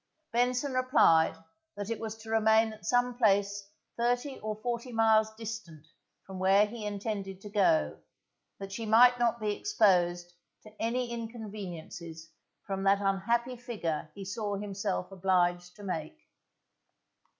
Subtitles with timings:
[0.33, 1.35] Benson replied
[1.77, 5.85] that it was to remain at some place thirty or forty miles distant
[6.25, 7.99] from where he intended to go,
[8.57, 10.33] that she might not be exposed
[10.63, 12.31] to any inconveniences
[12.65, 16.17] from that unhappy figure he saw himself obliged to make.